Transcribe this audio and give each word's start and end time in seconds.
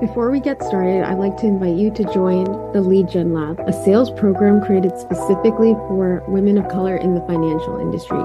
Before 0.00 0.30
we 0.30 0.40
get 0.40 0.62
started, 0.62 1.04
I'd 1.04 1.16
like 1.16 1.38
to 1.38 1.46
invite 1.46 1.74
you 1.74 1.90
to 1.90 2.04
join 2.12 2.44
the 2.72 2.82
Lead 2.82 3.08
Gen 3.08 3.32
Lab, 3.32 3.58
a 3.60 3.72
sales 3.72 4.10
program 4.10 4.60
created 4.60 4.92
specifically 4.98 5.72
for 5.72 6.22
women 6.28 6.58
of 6.58 6.68
color 6.68 6.98
in 6.98 7.14
the 7.14 7.22
financial 7.22 7.80
industry. 7.80 8.20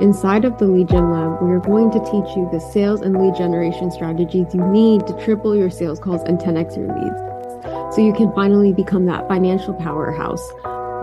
Inside 0.00 0.44
of 0.44 0.56
the 0.58 0.66
Lead 0.66 0.88
Gen 0.88 1.10
Lab, 1.10 1.42
we 1.42 1.50
are 1.50 1.58
going 1.58 1.90
to 1.90 1.98
teach 1.98 2.36
you 2.36 2.48
the 2.52 2.60
sales 2.60 3.00
and 3.02 3.20
lead 3.20 3.34
generation 3.34 3.90
strategies 3.90 4.54
you 4.54 4.64
need 4.68 5.04
to 5.08 5.24
triple 5.24 5.56
your 5.56 5.68
sales 5.68 5.98
calls 5.98 6.22
and 6.22 6.38
10x 6.38 6.76
your 6.76 6.94
leads 6.94 7.94
so 7.96 8.00
you 8.00 8.12
can 8.12 8.32
finally 8.32 8.72
become 8.72 9.06
that 9.06 9.26
financial 9.26 9.74
powerhouse. 9.74 10.48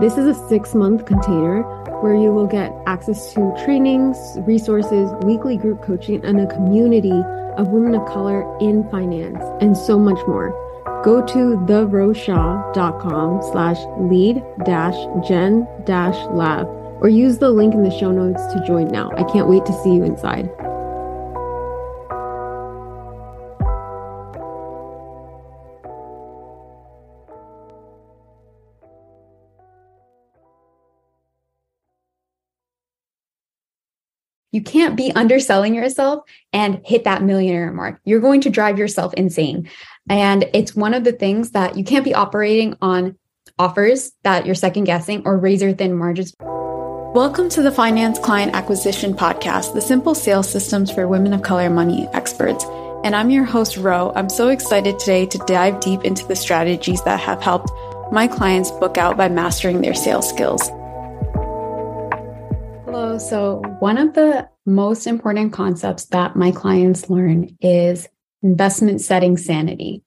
This 0.00 0.18
is 0.18 0.26
a 0.26 0.48
six 0.48 0.74
month 0.74 1.06
container 1.06 1.62
where 2.02 2.16
you 2.16 2.32
will 2.32 2.48
get 2.48 2.72
access 2.84 3.32
to 3.34 3.54
trainings, 3.64 4.18
resources, 4.40 5.08
weekly 5.22 5.56
group 5.56 5.82
coaching, 5.82 6.24
and 6.24 6.40
a 6.40 6.48
community 6.48 7.22
of 7.56 7.68
women 7.68 7.94
of 7.94 8.04
color 8.08 8.42
in 8.58 8.82
finance, 8.90 9.38
and 9.60 9.76
so 9.76 9.96
much 9.96 10.18
more. 10.26 10.50
Go 11.04 11.24
to 11.24 11.56
theroshah.com 11.68 13.42
slash 13.52 13.78
lead 14.00 14.42
dash 14.64 15.28
gen 15.28 15.68
dash 15.84 16.16
lab 16.32 16.66
or 17.00 17.08
use 17.08 17.38
the 17.38 17.50
link 17.50 17.72
in 17.72 17.84
the 17.84 17.96
show 17.96 18.10
notes 18.10 18.44
to 18.52 18.66
join 18.66 18.88
now. 18.88 19.12
I 19.16 19.22
can't 19.30 19.48
wait 19.48 19.64
to 19.66 19.72
see 19.84 19.94
you 19.94 20.02
inside. 20.02 20.50
You 34.54 34.62
can't 34.62 34.94
be 34.94 35.10
underselling 35.10 35.74
yourself 35.74 36.22
and 36.52 36.80
hit 36.84 37.02
that 37.02 37.24
millionaire 37.24 37.72
mark. 37.72 38.00
You're 38.04 38.20
going 38.20 38.40
to 38.42 38.50
drive 38.50 38.78
yourself 38.78 39.12
insane. 39.14 39.68
And 40.08 40.48
it's 40.54 40.76
one 40.76 40.94
of 40.94 41.02
the 41.02 41.10
things 41.10 41.50
that 41.50 41.76
you 41.76 41.82
can't 41.82 42.04
be 42.04 42.14
operating 42.14 42.76
on 42.80 43.18
offers 43.58 44.12
that 44.22 44.46
you're 44.46 44.54
second 44.54 44.84
guessing 44.84 45.22
or 45.24 45.36
razor 45.36 45.72
thin 45.72 45.96
margins. 45.96 46.36
Welcome 46.38 47.48
to 47.48 47.62
the 47.62 47.72
Finance 47.72 48.20
Client 48.20 48.54
Acquisition 48.54 49.12
Podcast, 49.12 49.74
the 49.74 49.80
simple 49.80 50.14
sales 50.14 50.48
systems 50.48 50.88
for 50.88 51.08
women 51.08 51.32
of 51.32 51.42
color 51.42 51.68
money 51.68 52.06
experts. 52.12 52.64
And 53.02 53.16
I'm 53.16 53.30
your 53.30 53.42
host, 53.42 53.76
Ro. 53.76 54.12
I'm 54.14 54.28
so 54.28 54.50
excited 54.50 55.00
today 55.00 55.26
to 55.26 55.38
dive 55.48 55.80
deep 55.80 56.04
into 56.04 56.24
the 56.28 56.36
strategies 56.36 57.02
that 57.02 57.18
have 57.18 57.42
helped 57.42 57.72
my 58.12 58.28
clients 58.28 58.70
book 58.70 58.98
out 58.98 59.16
by 59.16 59.28
mastering 59.28 59.80
their 59.80 59.94
sales 59.94 60.28
skills. 60.28 60.70
Hello. 62.94 63.18
So, 63.18 63.60
one 63.80 63.98
of 63.98 64.14
the 64.14 64.48
most 64.66 65.08
important 65.08 65.52
concepts 65.52 66.04
that 66.10 66.36
my 66.36 66.52
clients 66.52 67.10
learn 67.10 67.48
is 67.60 68.08
investment 68.40 69.00
setting 69.00 69.36
sanity. 69.36 70.04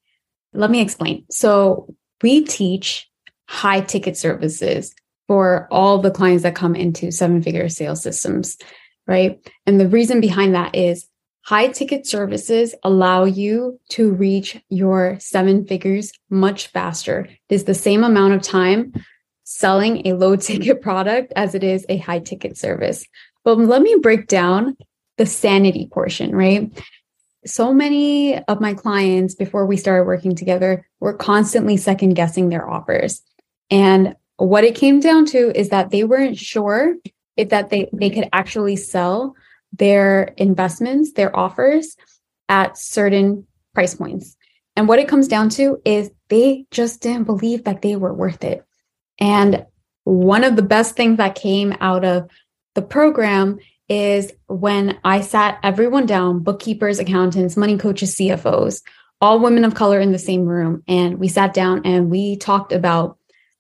Let 0.53 0.71
me 0.71 0.79
explain. 0.79 1.25
So, 1.29 1.93
we 2.23 2.45
teach 2.45 3.05
high 3.49 3.81
ticket 3.81 4.15
services 4.15 4.95
for 5.27 5.67
all 5.69 5.99
the 5.99 6.11
clients 6.11 6.43
that 6.43 6.55
come 6.55 6.77
into 6.77 7.11
seven 7.11 7.43
figure 7.43 7.67
sales 7.67 8.01
systems, 8.01 8.55
right? 9.05 9.37
And 9.65 9.81
the 9.81 9.89
reason 9.89 10.21
behind 10.21 10.55
that 10.55 10.73
is 10.73 11.09
high 11.41 11.67
ticket 11.67 12.07
services 12.07 12.73
allow 12.83 13.25
you 13.25 13.81
to 13.89 14.13
reach 14.13 14.61
your 14.69 15.17
seven 15.19 15.67
figures 15.67 16.13
much 16.29 16.67
faster. 16.67 17.27
It 17.49 17.53
is 17.53 17.65
the 17.65 17.73
same 17.73 18.05
amount 18.05 18.35
of 18.35 18.41
time 18.41 18.93
selling 19.49 20.05
a 20.05 20.13
low 20.13 20.35
ticket 20.47 20.81
product 20.81 21.31
as 21.35 21.55
it 21.55 21.63
is 21.63 21.85
a 21.87 21.97
high 21.97 22.19
ticket 22.19 22.57
service. 22.57 23.05
But 23.45 23.57
let 23.57 23.81
me 23.81 23.95
break 24.01 24.27
down 24.27 24.75
the 25.17 25.25
sanity 25.25 25.87
portion, 25.91 26.35
right? 26.35 26.69
So 27.45 27.73
many 27.73 28.37
of 28.37 28.59
my 28.59 28.73
clients 28.73 29.35
before 29.35 29.65
we 29.65 29.77
started 29.77 30.03
working 30.03 30.35
together 30.35 30.85
were 30.99 31.13
constantly 31.13 31.77
second 31.77 32.15
guessing 32.15 32.49
their 32.49 32.69
offers. 32.69 33.21
And 33.71 34.15
what 34.35 34.65
it 34.65 34.75
came 34.75 34.99
down 34.99 35.25
to 35.27 35.57
is 35.57 35.69
that 35.69 35.91
they 35.91 36.03
weren't 36.03 36.37
sure 36.37 36.95
if 37.37 37.49
that 37.49 37.69
they, 37.69 37.89
they 37.93 38.09
could 38.09 38.27
actually 38.33 38.75
sell 38.75 39.33
their 39.71 40.33
investments, 40.37 41.13
their 41.13 41.33
offers 41.35 41.95
at 42.49 42.77
certain 42.77 43.47
price 43.73 43.95
points. 43.95 44.35
And 44.75 44.89
what 44.89 44.99
it 44.99 45.07
comes 45.07 45.29
down 45.29 45.49
to 45.51 45.81
is 45.85 46.11
they 46.27 46.65
just 46.69 47.01
didn't 47.01 47.23
believe 47.23 47.63
that 47.63 47.81
they 47.81 47.95
were 47.95 48.13
worth 48.13 48.43
it. 48.43 48.66
And 49.19 49.65
one 50.03 50.43
of 50.43 50.55
the 50.55 50.61
best 50.61 50.95
things 50.95 51.17
that 51.17 51.35
came 51.35 51.75
out 51.79 52.05
of 52.05 52.29
the 52.75 52.81
program 52.81 53.59
is 53.89 54.31
when 54.47 54.97
I 55.03 55.21
sat 55.21 55.59
everyone 55.63 56.05
down 56.05 56.39
bookkeepers, 56.39 56.99
accountants, 56.99 57.57
money 57.57 57.77
coaches, 57.77 58.15
CFOs, 58.15 58.81
all 59.21 59.39
women 59.39 59.63
of 59.63 59.75
color 59.75 59.99
in 59.99 60.11
the 60.11 60.19
same 60.19 60.45
room. 60.45 60.83
And 60.87 61.19
we 61.19 61.27
sat 61.27 61.53
down 61.53 61.81
and 61.85 62.09
we 62.09 62.37
talked 62.37 62.71
about 62.71 63.17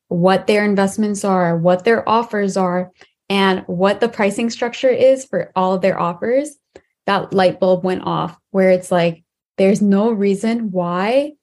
what 0.09 0.47
their 0.47 0.63
investments 0.63 1.23
are, 1.25 1.57
what 1.57 1.83
their 1.83 2.07
offers 2.07 2.57
are, 2.57 2.91
and 3.29 3.63
what 3.67 3.99
the 3.99 4.09
pricing 4.09 4.49
structure 4.49 4.89
is 4.89 5.25
for 5.25 5.51
all 5.55 5.73
of 5.73 5.81
their 5.81 5.99
offers. 5.99 6.55
That 7.05 7.33
light 7.33 7.59
bulb 7.59 7.83
went 7.83 8.03
off 8.05 8.37
where 8.51 8.71
it's 8.71 8.91
like, 8.91 9.23
there's 9.57 9.81
no 9.81 10.11
reason 10.11 10.71
why 10.71 11.33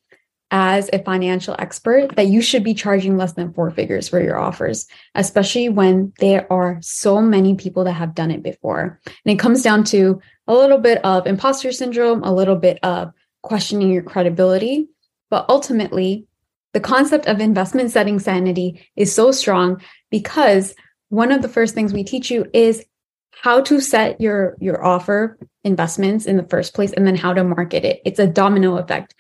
as 0.55 0.89
a 0.93 1.03
financial 1.03 1.57
expert 1.59 2.15
that 2.15 2.29
you 2.29 2.41
should 2.41 2.63
be 2.63 2.75
charging 2.75 3.17
less 3.17 3.33
than 3.33 3.53
four 3.53 3.73
figures 3.73 4.09
for 4.09 4.23
your 4.23 4.39
offers, 4.39 4.87
especially 5.17 5.69
when 5.69 6.13
there 6.21 6.51
are 6.51 6.79
so 6.81 7.21
many 7.21 7.57
people 7.57 7.83
that 7.83 7.95
have 7.95 8.15
done 8.15 8.31
it 8.31 8.41
before. 8.41 9.01
And 9.05 9.33
it 9.33 9.41
comes 9.41 9.65
down 9.65 9.83
to 9.87 10.21
a 10.47 10.55
little 10.55 10.79
bit 10.79 11.05
of 11.05 11.27
imposter 11.27 11.73
syndrome, 11.73 12.23
a 12.23 12.33
little 12.33 12.55
bit 12.55 12.79
of 12.85 13.13
questioning 13.43 13.91
your 13.91 14.05
credibility. 14.05 14.87
But 15.29 15.45
ultimately, 15.49 16.29
the 16.73 16.79
concept 16.79 17.27
of 17.27 17.41
investment 17.41 17.91
setting 17.91 18.21
sanity 18.21 18.89
is 18.95 19.13
so 19.13 19.33
strong 19.33 19.83
because 20.09 20.77
one 21.09 21.33
of 21.33 21.43
the 21.43 21.49
first 21.49 21.75
things 21.75 21.93
we 21.93 22.05
teach 22.05 22.31
you 22.31 22.47
is 22.55 22.85
how 23.33 23.61
to 23.63 23.81
set 23.81 24.21
your 24.21 24.57
your 24.61 24.85
offer 24.85 25.37
investments 25.65 26.27
in 26.27 26.37
the 26.37 26.47
first 26.47 26.75
place 26.75 26.93
and 26.93 27.09
then 27.09 27.17
how 27.17 27.35
to 27.35 27.43
market 27.43 27.85
it. 27.85 28.01
It's 28.05 28.21
a 28.21 28.27
domino 28.29 28.77
effect. 28.77 29.17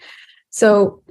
So 0.50 1.02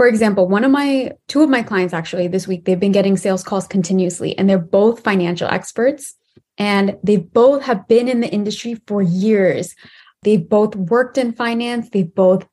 for 0.00 0.06
example, 0.06 0.48
one 0.48 0.64
of 0.64 0.70
my 0.70 1.12
two 1.28 1.42
of 1.42 1.50
my 1.50 1.62
clients 1.62 1.92
actually 1.92 2.26
this 2.26 2.48
week, 2.48 2.64
they've 2.64 2.80
been 2.80 2.90
getting 2.90 3.18
sales 3.18 3.44
calls 3.44 3.66
continuously 3.66 4.34
and 4.38 4.48
they're 4.48 4.58
both 4.58 5.04
financial 5.04 5.46
experts 5.46 6.14
and 6.56 6.96
they 7.04 7.18
both 7.18 7.62
have 7.64 7.86
been 7.86 8.08
in 8.08 8.20
the 8.20 8.30
industry 8.30 8.80
for 8.86 9.02
years. 9.02 9.74
They've 10.22 10.48
both 10.48 10.74
worked 10.74 11.18
in 11.18 11.34
finance, 11.34 11.90
they've 11.90 12.14
both 12.14 12.48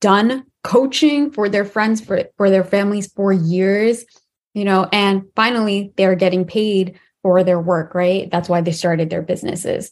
done 0.00 0.44
coaching 0.62 1.32
for 1.32 1.48
their 1.48 1.64
friends 1.64 2.00
for 2.00 2.22
for 2.36 2.50
their 2.50 2.62
families 2.62 3.12
for 3.12 3.32
years, 3.32 4.04
you 4.54 4.64
know, 4.64 4.88
and 4.92 5.24
finally 5.34 5.92
they're 5.96 6.14
getting 6.14 6.44
paid 6.44 7.00
for 7.22 7.42
their 7.42 7.60
work, 7.60 7.96
right? 7.96 8.30
That's 8.30 8.48
why 8.48 8.60
they 8.60 8.70
started 8.70 9.10
their 9.10 9.22
businesses. 9.22 9.90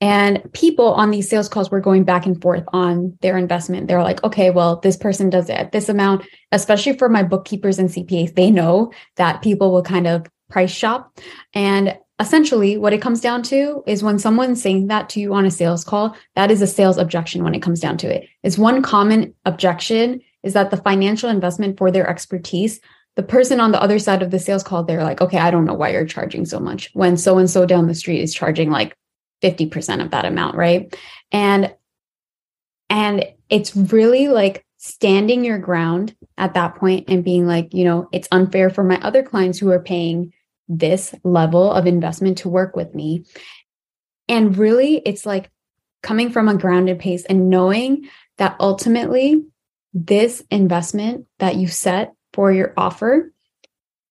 And 0.00 0.42
people 0.52 0.94
on 0.94 1.10
these 1.10 1.28
sales 1.28 1.48
calls 1.48 1.70
were 1.70 1.80
going 1.80 2.04
back 2.04 2.24
and 2.24 2.40
forth 2.40 2.64
on 2.72 3.18
their 3.20 3.36
investment. 3.36 3.86
They're 3.86 4.02
like, 4.02 4.24
okay, 4.24 4.50
well, 4.50 4.76
this 4.76 4.96
person 4.96 5.28
does 5.28 5.50
it 5.50 5.54
at 5.54 5.72
this 5.72 5.88
amount, 5.88 6.24
especially 6.52 6.96
for 6.96 7.08
my 7.08 7.22
bookkeepers 7.22 7.78
and 7.78 7.90
CPAs. 7.90 8.34
They 8.34 8.50
know 8.50 8.92
that 9.16 9.42
people 9.42 9.70
will 9.70 9.82
kind 9.82 10.06
of 10.06 10.26
price 10.48 10.70
shop. 10.70 11.18
And 11.52 11.98
essentially, 12.18 12.78
what 12.78 12.94
it 12.94 13.02
comes 13.02 13.20
down 13.20 13.42
to 13.44 13.82
is 13.86 14.02
when 14.02 14.18
someone's 14.18 14.62
saying 14.62 14.86
that 14.86 15.10
to 15.10 15.20
you 15.20 15.34
on 15.34 15.44
a 15.44 15.50
sales 15.50 15.84
call, 15.84 16.16
that 16.34 16.50
is 16.50 16.62
a 16.62 16.66
sales 16.66 16.96
objection 16.96 17.44
when 17.44 17.54
it 17.54 17.62
comes 17.62 17.80
down 17.80 17.98
to 17.98 18.08
it. 18.08 18.26
It's 18.42 18.58
one 18.58 18.82
common 18.82 19.34
objection 19.44 20.22
is 20.42 20.54
that 20.54 20.70
the 20.70 20.78
financial 20.78 21.28
investment 21.28 21.76
for 21.76 21.90
their 21.90 22.08
expertise 22.08 22.80
the 23.16 23.22
person 23.22 23.60
on 23.60 23.72
the 23.72 23.82
other 23.82 23.98
side 23.98 24.22
of 24.22 24.30
the 24.30 24.38
sales 24.38 24.62
call, 24.62 24.84
they're 24.84 25.02
like, 25.02 25.20
okay, 25.20 25.38
I 25.38 25.50
don't 25.50 25.64
know 25.64 25.74
why 25.74 25.90
you're 25.90 26.06
charging 26.06 26.46
so 26.46 26.60
much 26.60 26.90
when 26.94 27.16
so 27.16 27.38
and 27.38 27.50
so 27.50 27.66
down 27.66 27.86
the 27.86 27.94
street 27.94 28.20
is 28.20 28.32
charging 28.32 28.70
like 28.70 28.96
50% 29.42 30.02
of 30.02 30.10
that 30.10 30.24
amount, 30.24 30.56
right? 30.56 30.96
And 31.32 31.74
and 32.88 33.24
it's 33.48 33.76
really 33.76 34.28
like 34.28 34.64
standing 34.78 35.44
your 35.44 35.58
ground 35.58 36.14
at 36.38 36.54
that 36.54 36.74
point 36.74 37.04
and 37.08 37.22
being 37.22 37.46
like, 37.46 37.72
you 37.72 37.84
know, 37.84 38.08
it's 38.12 38.28
unfair 38.32 38.70
for 38.70 38.82
my 38.82 38.98
other 39.00 39.22
clients 39.22 39.58
who 39.58 39.70
are 39.70 39.80
paying 39.80 40.32
this 40.68 41.14
level 41.22 41.70
of 41.70 41.86
investment 41.86 42.38
to 42.38 42.48
work 42.48 42.74
with 42.74 42.94
me. 42.94 43.24
And 44.28 44.56
really, 44.56 45.02
it's 45.04 45.26
like 45.26 45.50
coming 46.02 46.30
from 46.30 46.48
a 46.48 46.56
grounded 46.56 46.98
pace 46.98 47.24
and 47.26 47.50
knowing 47.50 48.08
that 48.38 48.56
ultimately 48.58 49.44
this 49.92 50.42
investment 50.50 51.26
that 51.38 51.56
you 51.56 51.68
set 51.68 52.14
for 52.32 52.52
your 52.52 52.72
offer 52.76 53.32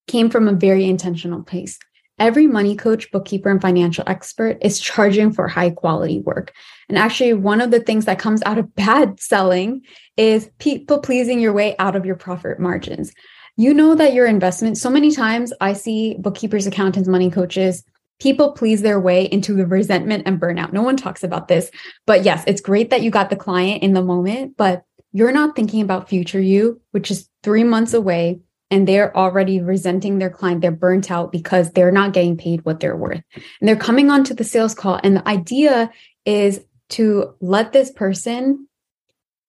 came 0.07 0.29
from 0.29 0.47
a 0.47 0.53
very 0.53 0.85
intentional 0.85 1.43
place 1.43 1.79
every 2.19 2.47
money 2.47 2.75
coach, 2.75 3.11
bookkeeper, 3.11 3.49
and 3.49 3.61
financial 3.61 4.03
expert 4.07 4.57
is 4.61 4.79
charging 4.79 5.31
for 5.31 5.47
high 5.47 5.69
quality 5.69 6.19
work. 6.19 6.53
And 6.87 6.97
actually, 6.97 7.33
one 7.33 7.61
of 7.61 7.71
the 7.71 7.79
things 7.79 8.05
that 8.05 8.19
comes 8.19 8.41
out 8.45 8.57
of 8.57 8.75
bad 8.75 9.19
selling 9.19 9.81
is 10.17 10.49
people 10.59 10.99
pleasing 10.99 11.39
your 11.39 11.53
way 11.53 11.75
out 11.79 11.95
of 11.95 12.05
your 12.05 12.15
profit 12.15 12.59
margins. 12.59 13.13
You 13.57 13.73
know 13.73 13.95
that 13.95 14.13
your 14.13 14.25
investment, 14.25 14.77
so 14.77 14.89
many 14.89 15.11
times 15.11 15.51
I 15.59 15.73
see 15.73 16.15
bookkeepers, 16.19 16.65
accountants, 16.65 17.09
money 17.09 17.29
coaches, 17.29 17.83
people 18.19 18.51
please 18.53 18.81
their 18.81 18.99
way 18.99 19.25
into 19.25 19.53
the 19.53 19.65
resentment 19.65 20.23
and 20.25 20.39
burnout. 20.39 20.73
No 20.73 20.81
one 20.81 20.97
talks 20.97 21.23
about 21.23 21.47
this, 21.47 21.71
but 22.05 22.23
yes, 22.23 22.43
it's 22.47 22.61
great 22.61 22.89
that 22.89 23.01
you 23.01 23.11
got 23.11 23.29
the 23.29 23.35
client 23.35 23.83
in 23.83 23.93
the 23.93 24.01
moment, 24.01 24.55
but 24.57 24.83
you're 25.11 25.31
not 25.31 25.55
thinking 25.55 25.81
about 25.81 26.09
future 26.09 26.39
you, 26.39 26.79
which 26.91 27.09
is 27.09 27.29
three 27.43 27.63
months 27.63 27.93
away, 27.93 28.39
and 28.71 28.87
they're 28.87 29.15
already 29.15 29.59
resenting 29.61 30.19
their 30.19 30.29
client. 30.29 30.61
They're 30.61 30.71
burnt 30.71 31.09
out 31.09 31.31
because 31.31 31.71
they're 31.71 31.91
not 31.91 32.13
getting 32.13 32.37
paid 32.37 32.65
what 32.65 32.79
they're 32.79 32.95
worth. 32.95 33.21
And 33.33 33.67
they're 33.67 33.75
coming 33.75 34.11
onto 34.11 34.33
the 34.33 34.43
sales 34.43 34.75
call. 34.75 34.99
And 35.03 35.17
the 35.17 35.27
idea 35.27 35.91
is 36.25 36.63
to 36.89 37.33
let 37.41 37.73
this 37.73 37.91
person 37.91 38.67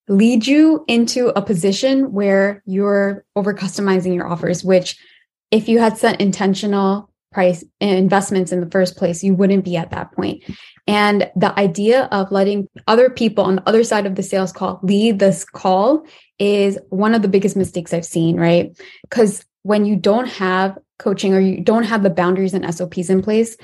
lead 0.08 0.46
you 0.46 0.84
into 0.88 1.28
a 1.28 1.42
position 1.42 2.12
where 2.12 2.62
you're 2.66 3.24
over 3.36 3.54
customizing 3.54 4.14
your 4.14 4.26
offers, 4.26 4.64
which 4.64 4.98
if 5.50 5.68
you 5.68 5.78
had 5.78 5.98
set 5.98 6.20
intentional 6.20 7.09
price 7.32 7.64
investments 7.80 8.52
in 8.52 8.60
the 8.60 8.70
first 8.70 8.96
place, 8.96 9.22
you 9.22 9.34
wouldn't 9.34 9.64
be 9.64 9.76
at 9.76 9.90
that 9.90 10.12
point. 10.12 10.42
And 10.86 11.30
the 11.36 11.56
idea 11.58 12.04
of 12.10 12.32
letting 12.32 12.68
other 12.88 13.08
people 13.08 13.44
on 13.44 13.56
the 13.56 13.68
other 13.68 13.84
side 13.84 14.06
of 14.06 14.16
the 14.16 14.22
sales 14.22 14.52
call 14.52 14.80
lead 14.82 15.18
this 15.18 15.44
call 15.44 16.04
is 16.38 16.78
one 16.88 17.14
of 17.14 17.22
the 17.22 17.28
biggest 17.28 17.56
mistakes 17.56 17.92
I've 17.92 18.04
seen, 18.04 18.36
right? 18.36 18.76
Because 19.02 19.44
when 19.62 19.84
you 19.84 19.94
don't 19.94 20.26
have 20.26 20.76
coaching 20.98 21.34
or 21.34 21.40
you 21.40 21.60
don't 21.60 21.84
have 21.84 22.02
the 22.02 22.10
boundaries 22.10 22.54
and 22.54 22.74
SOPs 22.74 23.10
in 23.10 23.22
place, 23.22 23.56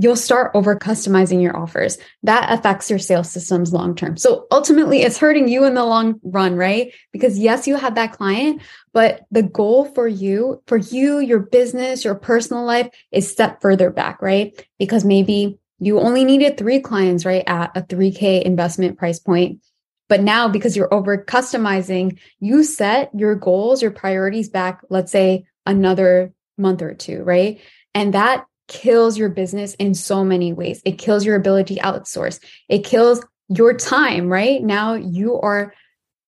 you'll 0.00 0.16
start 0.16 0.50
over 0.54 0.74
customizing 0.76 1.42
your 1.42 1.54
offers. 1.54 1.98
That 2.22 2.50
affects 2.50 2.88
your 2.88 2.98
sales 2.98 3.30
systems 3.30 3.72
long 3.72 3.94
term. 3.94 4.16
So 4.16 4.46
ultimately, 4.50 5.02
it's 5.02 5.18
hurting 5.18 5.46
you 5.46 5.64
in 5.64 5.74
the 5.74 5.84
long 5.84 6.18
run, 6.22 6.56
right? 6.56 6.92
Because 7.12 7.38
yes, 7.38 7.66
you 7.66 7.76
have 7.76 7.96
that 7.96 8.12
client, 8.12 8.62
but 8.94 9.26
the 9.30 9.42
goal 9.42 9.84
for 9.84 10.08
you, 10.08 10.62
for 10.66 10.78
you, 10.78 11.18
your 11.18 11.40
business, 11.40 12.04
your 12.04 12.14
personal 12.14 12.64
life 12.64 12.88
is 13.12 13.30
step 13.30 13.60
further 13.60 13.90
back, 13.90 14.22
right? 14.22 14.66
Because 14.78 15.04
maybe 15.04 15.58
you 15.78 16.00
only 16.00 16.24
needed 16.24 16.56
three 16.56 16.80
clients, 16.80 17.26
right? 17.26 17.44
At 17.46 17.76
a 17.76 17.82
3K 17.82 18.42
investment 18.42 18.98
price 18.98 19.18
point. 19.18 19.60
But 20.08 20.22
now, 20.22 20.48
because 20.48 20.76
you're 20.76 20.92
over 20.92 21.22
customizing, 21.22 22.18
you 22.40 22.64
set 22.64 23.10
your 23.14 23.34
goals, 23.34 23.82
your 23.82 23.92
priorities 23.92 24.48
back, 24.48 24.80
let's 24.88 25.12
say 25.12 25.44
another 25.66 26.32
month 26.56 26.82
or 26.82 26.94
two, 26.94 27.22
right? 27.22 27.60
And 27.94 28.14
that 28.14 28.46
kills 28.70 29.18
your 29.18 29.28
business 29.28 29.74
in 29.74 29.94
so 29.94 30.24
many 30.24 30.54
ways. 30.54 30.80
It 30.86 30.92
kills 30.92 31.26
your 31.26 31.36
ability 31.36 31.74
to 31.74 31.80
outsource. 31.82 32.40
It 32.68 32.84
kills 32.84 33.20
your 33.48 33.74
time, 33.74 34.28
right? 34.28 34.62
Now 34.62 34.94
you 34.94 35.38
are 35.40 35.74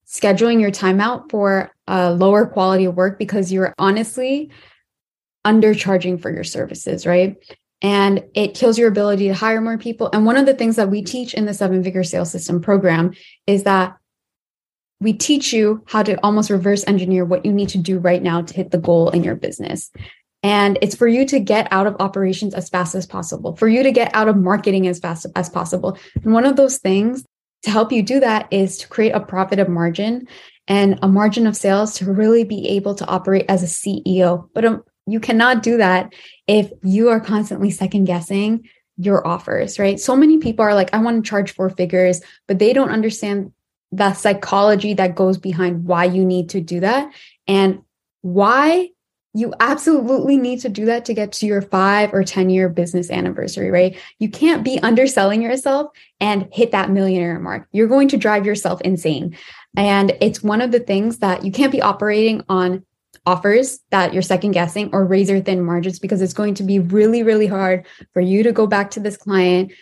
scheduling 0.07 0.61
your 0.61 0.73
time 0.73 1.01
out 1.01 1.31
for 1.31 1.71
a 1.87 2.13
lower 2.13 2.45
quality 2.45 2.89
work 2.89 3.19
because 3.19 3.53
you're 3.53 3.73
honestly 3.79 4.51
undercharging 5.47 6.21
for 6.21 6.31
your 6.31 6.45
services, 6.45 7.07
right? 7.07 7.37
And 7.81 8.25
it 8.35 8.55
kills 8.55 8.77
your 8.77 8.89
ability 8.89 9.29
to 9.29 9.35
hire 9.35 9.61
more 9.61 9.79
people. 9.79 10.11
And 10.13 10.27
one 10.27 10.37
of 10.37 10.45
the 10.45 10.55
things 10.55 10.77
that 10.77 10.91
we 10.91 11.03
teach 11.03 11.35
in 11.35 11.47
the 11.47 11.55
seven 11.55 11.83
figure 11.83 12.05
sales 12.05 12.31
system 12.31 12.61
program 12.61 13.13
is 13.47 13.63
that 13.63 13.97
we 15.01 15.13
teach 15.13 15.53
you 15.53 15.83
how 15.87 16.03
to 16.03 16.15
almost 16.25 16.51
reverse 16.51 16.85
engineer 16.87 17.25
what 17.25 17.45
you 17.45 17.53
need 17.53 17.71
to 17.71 17.79
do 17.79 17.99
right 17.99 18.23
now 18.23 18.43
to 18.43 18.55
hit 18.55 18.71
the 18.71 18.79
goal 18.79 19.11
in 19.11 19.25
your 19.25 19.35
business. 19.35 19.91
And 20.43 20.79
it's 20.83 20.97
for 20.97 21.07
you 21.07 21.25
to 21.27 21.39
get 21.39 21.69
out 21.71 21.87
of 21.87 21.97
operations 22.01 22.55
as 22.55 22.69
fast 22.69 22.95
as 22.95 23.07
possible, 23.07 23.55
for 23.57 23.69
you 23.69 23.83
to 23.83 23.93
get 23.93 24.15
out 24.15 24.29
of 24.29 24.37
marketing 24.37 24.89
as 24.89 24.99
fast 24.99 25.27
as 25.37 25.49
possible. 25.49 25.97
And 26.23 26.33
one 26.33 26.45
of 26.45 26.57
those 26.57 26.79
things 26.79 27.25
to 27.63 27.71
help 27.71 27.93
you 27.93 28.03
do 28.03 28.21
that 28.21 28.49
is 28.51 28.79
to 28.79 28.89
create 28.89 29.13
a 29.13 29.21
profit 29.21 29.59
of 29.59 29.69
margin 29.69 30.27
and 30.67 30.99
a 31.03 31.09
margin 31.09 31.47
of 31.47 31.57
sales 31.57 31.95
to 31.95 32.13
really 32.13 32.45
be 32.45 32.69
able 32.69 32.95
to 32.97 33.07
operate 33.07 33.47
as 33.49 33.63
a 33.63 33.67
CEO. 33.67 34.49
But 34.55 34.65
um, 34.65 34.83
you 35.07 35.21
cannot 35.21 35.63
do 35.63 35.77
that 35.79 36.13
if 36.47 36.73
you 36.83 37.09
are 37.09 37.21
constantly 37.21 37.71
second 37.71 38.05
guessing 38.05 38.69
your 38.97 39.27
offers, 39.27 39.79
right? 39.79 39.99
So 39.99 40.17
many 40.17 40.39
people 40.39 40.65
are 40.65 40.75
like, 40.75 40.93
I 40.93 40.99
want 40.99 41.25
to 41.25 41.29
charge 41.29 41.53
four 41.53 41.71
figures, 41.71 42.21
but 42.47 42.59
they 42.59 42.73
don't 42.73 42.91
understand 42.91 43.53
the 43.91 44.15
psychology 44.15 44.95
that 44.95 45.15
goes 45.15 45.39
behind 45.39 45.85
why 45.85 46.05
you 46.05 46.25
need 46.25 46.51
to 46.51 46.61
do 46.61 46.81
that 46.81 47.13
and 47.47 47.83
why 48.23 48.89
you 49.35 49.55
absolutely 49.61 50.37
need 50.37 50.61
to 50.61 50.69
do 50.69 50.85
that 50.85 51.07
to 51.07 51.15
get 51.15 51.33
to 51.33 51.47
your 51.47 51.63
five 51.63 52.13
or 52.13 52.23
10 52.23 52.51
year 52.51 52.69
business 52.69 53.11
anniversary, 53.11 53.71
right? 53.71 53.97
You 54.19 54.29
can't 54.29 54.63
be 54.63 54.79
underselling 54.81 55.41
yourself 55.41 55.91
and 56.21 56.49
hit 56.53 56.73
that 56.73 56.91
millionaire 56.91 57.39
mark. 57.41 57.67
You're 57.73 57.89
going 57.89 58.09
to 58.09 58.19
drive 58.19 58.45
yourself 58.45 58.81
insane. 58.83 59.37
And 59.77 60.13
it's 60.21 60.43
one 60.43 60.61
of 60.61 60.71
the 60.71 60.81
things 60.81 61.19
that 61.19 61.45
you 61.45 61.53
can't 61.53 61.73
be 61.73 61.81
operating 61.81 62.45
on 62.49 62.85
offers 63.25 63.81
that 63.91 64.13
you're 64.13 64.23
second 64.23 64.51
guessing 64.51 64.91
or 64.93 65.05
razor 65.05 65.41
thin 65.41 65.63
margins 65.63 65.99
because 65.99 66.21
it's 66.21 66.35
going 66.35 66.55
to 66.55 66.63
be 66.63 66.79
really, 66.79 67.23
really 67.23 67.47
hard 67.47 67.87
for 68.13 68.21
you 68.21 68.43
to 68.43 68.53
go 68.53 68.67
back 68.67 68.91
to 68.91 69.01
this 69.01 69.17
client 69.17 69.73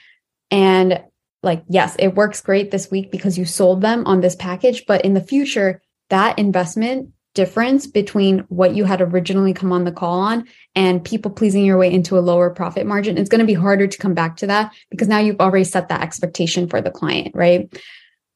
and 0.50 1.02
like, 1.43 1.64
yes, 1.69 1.97
it 1.99 2.14
works 2.14 2.41
great 2.41 2.70
this 2.70 2.91
week 2.91 3.11
because 3.11 3.38
you 3.38 3.44
sold 3.44 3.81
them 3.81 4.06
on 4.06 4.20
this 4.20 4.37
package, 4.37 4.85
but 4.87 5.05
in 5.05 5.14
the 5.14 5.20
future, 5.20 5.81
that 6.11 6.38
investment 6.38 7.12
difference 7.35 7.87
between 7.87 8.41
what 8.49 8.75
you 8.75 8.85
had 8.85 9.00
originally 9.00 9.55
come 9.55 9.73
on 9.73 9.85
the 9.85 9.93
call 9.93 10.21
on 10.21 10.47
and 10.75 11.05
people 11.05 11.31
pleasing 11.31 11.65
your 11.65 11.79
way 11.79 11.93
into 11.93 12.19
a 12.19 12.21
lower 12.21 12.50
profit 12.50 12.87
margin, 12.87 13.17
it's 13.17 13.29
going 13.29 13.41
to 13.41 13.47
be 13.47 13.55
harder 13.55 13.87
to 13.87 13.99
come 13.99 14.15
back 14.15 14.37
to 14.37 14.47
that 14.47 14.73
because 14.91 15.09
now 15.09 15.19
you've 15.19 15.41
already 15.41 15.65
set 15.65 15.88
that 15.88 16.03
expectation 16.03 16.69
for 16.69 16.81
the 16.81 16.91
client, 16.91 17.35
right? 17.35 17.73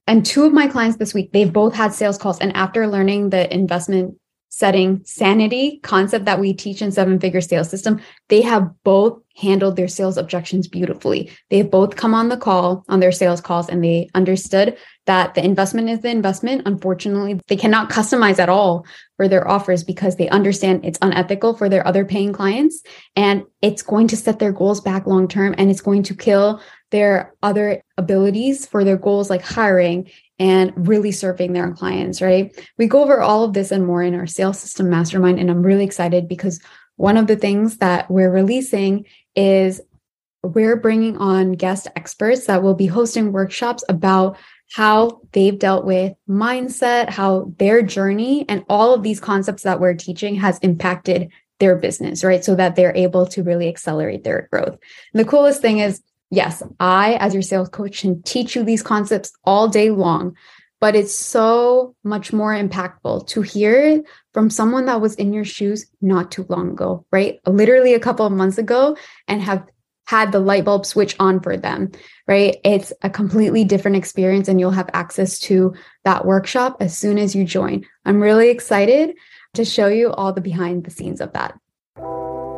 And 0.06 0.24
two 0.24 0.44
of 0.44 0.52
my 0.52 0.66
clients 0.66 0.98
this 0.98 1.14
week, 1.14 1.32
they've 1.32 1.52
both 1.52 1.74
had 1.74 1.94
sales 1.94 2.18
calls. 2.18 2.38
And 2.38 2.54
after 2.56 2.86
learning 2.86 3.30
the 3.30 3.52
investment 3.52 4.16
setting 4.56 5.02
sanity 5.04 5.80
concept 5.82 6.26
that 6.26 6.38
we 6.38 6.52
teach 6.52 6.80
in 6.80 6.92
seven 6.92 7.18
figure 7.18 7.40
sales 7.40 7.68
system, 7.68 8.00
they 8.28 8.40
have 8.40 8.70
both 8.84 9.20
handled 9.36 9.74
their 9.74 9.88
sales 9.88 10.16
objections 10.16 10.68
beautifully. 10.68 11.28
They've 11.50 11.68
both 11.68 11.96
come 11.96 12.14
on 12.14 12.28
the 12.28 12.36
call 12.36 12.84
on 12.88 13.00
their 13.00 13.10
sales 13.10 13.40
calls 13.40 13.68
and 13.68 13.82
they 13.82 14.08
understood 14.14 14.78
that 15.06 15.34
the 15.34 15.44
investment 15.44 15.90
is 15.90 16.00
the 16.00 16.08
investment. 16.08 16.62
Unfortunately, 16.66 17.40
they 17.48 17.56
cannot 17.56 17.90
customize 17.90 18.38
at 18.38 18.48
all 18.48 18.86
for 19.16 19.26
their 19.26 19.48
offers 19.48 19.82
because 19.82 20.14
they 20.16 20.28
understand 20.28 20.84
it's 20.84 21.00
unethical 21.02 21.54
for 21.54 21.68
their 21.68 21.84
other 21.84 22.04
paying 22.04 22.32
clients 22.32 22.80
and 23.16 23.42
it's 23.60 23.82
going 23.82 24.06
to 24.06 24.16
set 24.16 24.38
their 24.38 24.52
goals 24.52 24.80
back 24.80 25.04
long 25.04 25.26
term 25.26 25.52
and 25.58 25.68
it's 25.68 25.80
going 25.80 26.04
to 26.04 26.14
kill 26.14 26.62
their 26.92 27.34
other 27.42 27.82
abilities 27.98 28.66
for 28.66 28.84
their 28.84 28.96
goals 28.96 29.30
like 29.30 29.42
hiring 29.42 30.08
and 30.38 30.72
really 30.76 31.12
serving 31.12 31.52
their 31.52 31.72
clients, 31.72 32.20
right? 32.20 32.54
We 32.76 32.86
go 32.86 33.02
over 33.02 33.20
all 33.20 33.44
of 33.44 33.52
this 33.52 33.70
and 33.70 33.86
more 33.86 34.02
in 34.02 34.14
our 34.14 34.26
sales 34.26 34.58
system 34.58 34.90
mastermind. 34.90 35.38
And 35.38 35.50
I'm 35.50 35.62
really 35.62 35.84
excited 35.84 36.28
because 36.28 36.60
one 36.96 37.16
of 37.16 37.26
the 37.26 37.36
things 37.36 37.78
that 37.78 38.10
we're 38.10 38.30
releasing 38.30 39.06
is 39.36 39.80
we're 40.42 40.76
bringing 40.76 41.16
on 41.16 41.52
guest 41.52 41.88
experts 41.96 42.46
that 42.46 42.62
will 42.62 42.74
be 42.74 42.86
hosting 42.86 43.32
workshops 43.32 43.82
about 43.88 44.36
how 44.72 45.20
they've 45.32 45.58
dealt 45.58 45.84
with 45.84 46.12
mindset, 46.28 47.08
how 47.08 47.52
their 47.58 47.80
journey 47.82 48.44
and 48.48 48.64
all 48.68 48.92
of 48.92 49.02
these 49.02 49.20
concepts 49.20 49.62
that 49.62 49.80
we're 49.80 49.94
teaching 49.94 50.34
has 50.34 50.58
impacted 50.58 51.30
their 51.60 51.76
business, 51.76 52.24
right? 52.24 52.44
So 52.44 52.54
that 52.56 52.74
they're 52.74 52.96
able 52.96 53.26
to 53.28 53.42
really 53.42 53.68
accelerate 53.68 54.24
their 54.24 54.48
growth. 54.50 54.76
And 55.12 55.20
the 55.20 55.24
coolest 55.24 55.62
thing 55.62 55.78
is 55.78 56.02
yes, 56.34 56.62
I, 56.80 57.14
as 57.14 57.32
your 57.32 57.42
sales 57.42 57.68
coach, 57.68 58.00
can 58.00 58.22
teach 58.22 58.56
you 58.56 58.64
these 58.64 58.82
concepts 58.82 59.32
all 59.44 59.68
day 59.68 59.90
long, 59.90 60.36
but 60.80 60.94
it's 60.96 61.14
so 61.14 61.94
much 62.04 62.32
more 62.32 62.52
impactful 62.52 63.26
to 63.28 63.42
hear 63.42 64.02
from 64.32 64.50
someone 64.50 64.86
that 64.86 65.00
was 65.00 65.14
in 65.14 65.32
your 65.32 65.44
shoes 65.44 65.86
not 66.00 66.30
too 66.30 66.44
long 66.48 66.70
ago, 66.70 67.06
right? 67.10 67.38
Literally 67.46 67.94
a 67.94 68.00
couple 68.00 68.26
of 68.26 68.32
months 68.32 68.58
ago 68.58 68.96
and 69.28 69.40
have 69.40 69.64
had 70.06 70.32
the 70.32 70.40
light 70.40 70.64
bulb 70.64 70.84
switch 70.84 71.16
on 71.18 71.40
for 71.40 71.56
them, 71.56 71.90
right? 72.28 72.58
It's 72.64 72.92
a 73.02 73.08
completely 73.08 73.64
different 73.64 73.96
experience 73.96 74.48
and 74.48 74.60
you'll 74.60 74.70
have 74.72 74.90
access 74.92 75.38
to 75.40 75.74
that 76.04 76.26
workshop 76.26 76.76
as 76.80 76.96
soon 76.96 77.16
as 77.16 77.34
you 77.34 77.44
join. 77.44 77.86
I'm 78.04 78.20
really 78.20 78.50
excited 78.50 79.16
to 79.54 79.64
show 79.64 79.86
you 79.86 80.12
all 80.12 80.32
the 80.32 80.42
behind 80.42 80.84
the 80.84 80.90
scenes 80.90 81.20
of 81.20 81.32
that. 81.32 81.58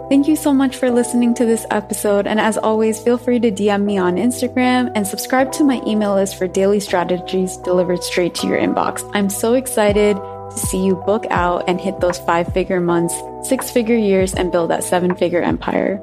Thank 0.08 0.28
you 0.28 0.36
so 0.36 0.54
much 0.54 0.76
for 0.76 0.88
listening 0.88 1.34
to 1.34 1.44
this 1.44 1.66
episode. 1.72 2.28
And 2.28 2.38
as 2.38 2.56
always, 2.56 3.02
feel 3.02 3.18
free 3.18 3.40
to 3.40 3.50
DM 3.50 3.82
me 3.82 3.98
on 3.98 4.14
Instagram 4.14 4.92
and 4.94 5.04
subscribe 5.04 5.50
to 5.52 5.64
my 5.64 5.82
email 5.84 6.14
list 6.14 6.38
for 6.38 6.46
daily 6.46 6.78
strategies 6.78 7.56
delivered 7.56 8.04
straight 8.04 8.32
to 8.36 8.46
your 8.46 8.56
inbox. 8.56 9.08
I'm 9.14 9.28
so 9.28 9.54
excited 9.54 10.16
to 10.16 10.56
see 10.56 10.84
you 10.84 10.94
book 10.94 11.26
out 11.30 11.64
and 11.66 11.80
hit 11.80 11.98
those 11.98 12.20
five 12.20 12.52
figure 12.52 12.80
months, 12.80 13.16
six 13.48 13.68
figure 13.68 13.96
years, 13.96 14.32
and 14.32 14.52
build 14.52 14.70
that 14.70 14.84
seven 14.84 15.16
figure 15.16 15.42
empire. 15.42 16.00